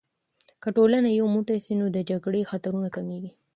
که 0.61 0.69
ټولنه 0.77 1.09
یو 1.19 1.27
موټی 1.35 1.57
سي، 1.65 1.73
نو 1.79 1.85
د 1.95 1.97
جګړې 2.09 2.49
خطرونه 2.51 2.89
کمېږي. 2.95 3.31